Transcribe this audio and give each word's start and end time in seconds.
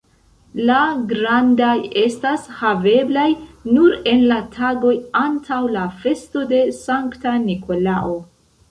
La 0.69 0.77
grandaj 1.11 1.75
estas 2.05 2.47
haveblaj 2.61 3.27
nur 3.75 3.95
en 4.15 4.27
la 4.35 4.41
tagoj 4.57 4.95
antaŭ 5.23 5.63
la 5.79 5.89
festo 6.03 6.47
de 6.55 6.65
Sankta 6.83 7.41
Nikolao. 7.51 8.23